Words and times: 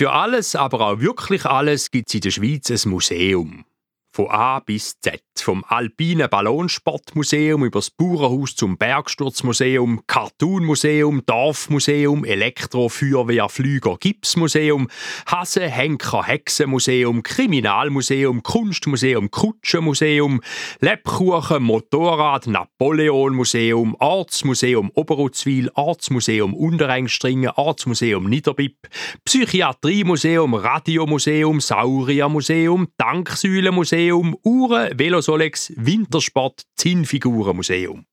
Für 0.00 0.12
alles, 0.12 0.56
aber 0.56 0.80
auch 0.80 1.00
wirklich 1.00 1.44
alles, 1.44 1.90
gibt 1.90 2.08
es 2.08 2.14
in 2.14 2.20
der 2.22 2.30
Schweiz 2.30 2.70
ein 2.70 2.88
Museum. 2.88 3.66
Von 4.12 4.28
A 4.28 4.58
bis 4.58 4.98
Z. 5.00 5.22
Vom 5.40 5.64
Alpinen 5.66 6.28
Ballonsportmuseum 6.28 7.64
über 7.64 7.78
das 7.78 7.90
Bauernhaus 7.90 8.56
zum 8.56 8.76
Bergsturzmuseum, 8.76 10.02
Cartoonmuseum, 10.06 11.22
Dorfmuseum, 11.24 12.24
Elektrofeuerwehr, 12.24 13.48
Flüger, 13.48 13.96
Gipsmuseum, 13.98 14.88
Hase, 15.26 15.68
Henker, 15.68 16.24
Hexenmuseum, 16.24 17.22
Kriminalmuseum, 17.22 18.42
Kunstmuseum, 18.42 19.30
Kutschenmuseum, 19.30 20.40
Lebkuchen, 20.80 21.62
Motorrad, 21.62 22.48
Napoleonmuseum, 22.48 23.94
Ortsmuseum 23.98 24.90
Oberutzwil, 24.94 25.70
Ortsmuseum 25.74 26.52
Unterengstringen, 26.52 27.50
Ortsmuseum 27.54 28.28
Niederbipp, 28.28 28.88
Psychiatriemuseum, 29.24 30.54
Radiomuseum, 30.54 31.60
Sauriermuseum, 31.60 32.88
Danksäulenmuseum, 32.98 33.99
Museum, 34.00 34.34
Uhren, 34.42 34.98
Velosolex, 34.98 35.74
Wintersport, 35.76 36.62
Zinnfigurenmuseum. 36.76 38.06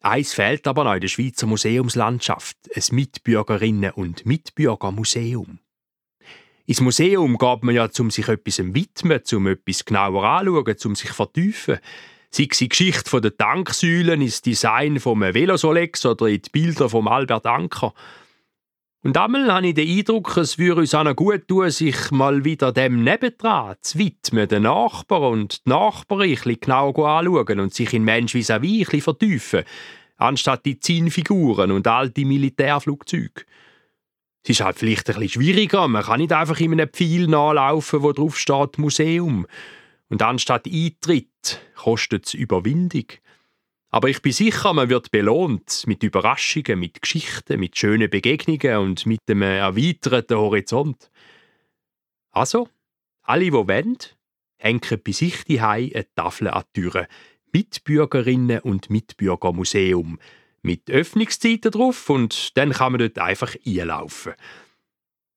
Eins 0.00 0.34
fehlt 0.34 0.66
aber 0.66 0.84
noch 0.84 0.94
in 0.94 1.00
der 1.00 1.08
Schweizer 1.08 1.46
Museumslandschaft: 1.46 2.58
ein 2.74 2.82
Mitbürgerinnen- 2.94 3.92
und 3.92 4.26
Mitbürgermuseum. 4.26 5.60
Ins 6.66 6.80
Museum 6.82 7.38
geht 7.38 7.62
man 7.62 7.74
ja, 7.74 7.88
um 7.98 8.10
sich 8.10 8.28
etwas 8.28 8.58
widmen, 8.58 9.22
um 9.32 9.46
etwas 9.46 9.84
genauer 9.86 10.24
anzuschauen, 10.24 10.76
um 10.84 10.94
sich 10.94 11.10
vertiefen. 11.10 11.78
Sei 12.30 12.48
es 12.50 12.58
die 12.58 12.68
Geschichte 12.68 13.22
der 13.22 13.34
Tanksäulen, 13.34 14.20
das 14.20 14.42
Design 14.42 15.00
vom 15.00 15.22
Velosolex 15.22 16.04
oder 16.04 16.28
die 16.28 16.42
Bilder 16.52 16.90
von 16.90 17.08
Albert 17.08 17.46
Anker. 17.46 17.94
Und 19.04 19.16
einmal 19.16 19.52
habe 19.52 19.68
ich 19.68 19.74
den 19.74 19.88
Eindruck, 19.88 20.36
es 20.36 20.58
würde 20.58 20.80
uns 20.80 20.94
auch 20.94 21.14
gut 21.14 21.46
tun, 21.46 21.70
sich 21.70 22.10
mal 22.10 22.44
wieder 22.44 22.72
dem 22.72 23.04
nebendran 23.04 23.76
zu 23.80 23.98
widmen, 23.98 24.48
den 24.48 24.64
Nachbarn 24.64 25.40
und 25.40 25.64
die 25.64 25.70
Nachbarin 25.70 26.36
genau 26.60 26.90
anschauen 26.90 27.60
und 27.60 27.72
sich 27.72 27.92
in 27.92 28.02
Mensch 28.02 28.34
vis 28.34 28.50
ein 28.50 28.62
vertiefen, 29.00 29.62
anstatt 30.16 30.66
die 30.66 30.80
Zinnfiguren 30.80 31.70
und 31.70 31.86
alte 31.86 32.24
Militärflugzeuge. 32.24 33.44
Es 34.42 34.50
ist 34.50 34.60
halt 34.62 34.78
vielleicht 34.78 35.08
ein 35.08 35.14
bisschen 35.20 35.42
schwieriger, 35.42 35.86
man 35.86 36.02
kann 36.02 36.18
nicht 36.18 36.32
einfach 36.32 36.58
in 36.58 36.72
einem 36.72 36.88
Pfeil 36.88 37.28
nachlaufen, 37.28 38.02
wo 38.02 38.12
drauf 38.12 38.36
steht 38.36 38.78
Museum. 38.78 39.46
Und 40.08 40.22
anstatt 40.22 40.66
Eintritt 40.66 41.60
kostet 41.76 42.26
es 42.26 42.34
Überwindung. 42.34 43.06
Aber 43.90 44.08
ich 44.08 44.20
bin 44.20 44.32
sicher, 44.32 44.74
man 44.74 44.90
wird 44.90 45.10
belohnt 45.10 45.84
mit 45.86 46.02
Überraschungen, 46.02 46.78
mit 46.78 47.00
Geschichten, 47.00 47.58
mit 47.58 47.78
schönen 47.78 48.10
Begegnungen 48.10 48.78
und 48.78 49.06
mit 49.06 49.20
einem 49.28 49.42
erweiterten 49.42 50.36
Horizont. 50.36 51.10
Also, 52.30 52.68
alle, 53.22 53.44
die 53.44 53.52
wollen, 53.52 53.96
hängen 54.58 55.00
bei 55.02 55.12
sich 55.12 55.44
die 55.44 55.60
eine 55.60 56.06
Tafel 56.14 56.48
an 56.48 56.64
die 56.76 56.82
Türe. 56.82 57.08
Mitbürgerinnen 57.52 58.60
und 58.60 58.90
Mitbürgermuseum. 58.90 60.18
Mit 60.60 60.90
Öffnungszeiten 60.90 61.70
drauf 61.70 62.10
und 62.10 62.56
dann 62.58 62.72
kann 62.72 62.92
man 62.92 62.98
dort 62.98 63.18
einfach 63.18 63.54
einlaufen. 63.66 64.34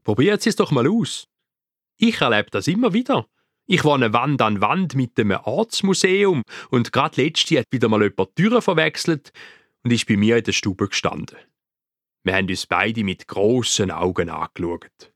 Probiert 0.03 0.45
es 0.45 0.55
doch 0.55 0.71
mal 0.71 0.87
aus. 0.89 1.27
Ich 1.97 2.19
erlebe 2.19 2.49
das 2.49 2.67
immer 2.67 2.91
wieder. 2.91 3.27
Ich 3.73 3.85
wohne 3.85 4.11
Wand 4.11 4.41
an 4.41 4.59
Wand 4.59 4.95
mit 4.95 5.17
dem 5.17 5.31
Ortsmuseum 5.31 6.43
und 6.71 6.91
gerade 6.91 7.21
letzte 7.21 7.57
hat 7.57 7.67
wieder 7.71 7.87
mal 7.87 8.01
jemand 8.01 8.37
die 8.37 8.43
Türen 8.43 8.61
verwechselt 8.61 9.31
und 9.83 9.93
ist 9.93 10.05
bei 10.07 10.17
mir 10.17 10.35
in 10.35 10.43
der 10.43 10.51
Stube 10.51 10.89
gestanden. 10.89 11.37
Wir 12.25 12.35
haben 12.35 12.49
uns 12.49 12.67
beide 12.67 13.05
mit 13.05 13.29
grossen 13.29 13.89
Augen 13.89 14.29
angeschaut. 14.29 15.10